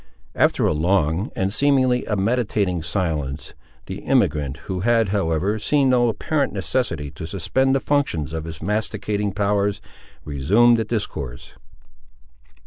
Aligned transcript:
After 0.33 0.65
a 0.65 0.73
long, 0.73 1.29
and, 1.35 1.53
seemingly, 1.53 2.05
a 2.05 2.15
meditating 2.15 2.81
silence, 2.81 3.53
the 3.85 4.03
emigrant, 4.07 4.57
who 4.65 4.79
had, 4.79 5.09
however, 5.09 5.59
seen 5.59 5.91
no 5.91 6.07
apparent 6.07 6.53
necessity 6.53 7.11
to 7.11 7.27
suspend 7.27 7.75
the 7.75 7.79
functions 7.79 8.33
of 8.33 8.45
his 8.45 8.63
masticating 8.63 9.31
powers, 9.31 9.79
resumed 10.25 10.77
the 10.77 10.85
discourse. 10.85 11.53